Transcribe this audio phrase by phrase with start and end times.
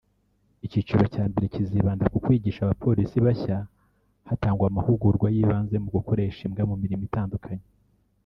[0.65, 3.57] Icyiciro cya mbere kizibanda ku kwigisha abapolisi bashya
[4.27, 7.65] hatangwa amahugurwa y’ibanze ku gukoresha imbwa mu mirimo itandukanye